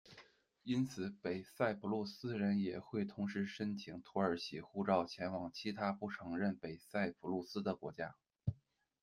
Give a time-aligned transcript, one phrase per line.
[0.63, 8.15] 因此，北塞浦路斯人也同时会申请土耳其护照前往其他不承认北塞浦路斯的国家。